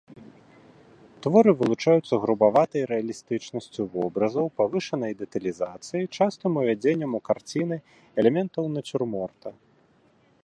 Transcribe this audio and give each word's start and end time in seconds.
Творы 1.23 1.51
вылучаюцца 1.59 2.13
грубаватай 2.23 2.83
рэалістычнасцю 2.91 3.81
вобразаў, 3.95 4.45
павышанай 4.61 5.13
дэталізацыяй, 5.21 6.05
частым 6.17 6.51
увядзеннем 6.61 7.11
у 7.19 7.19
карціны 7.29 7.77
элементаў 8.23 8.63
нацюрморта. 8.79 9.49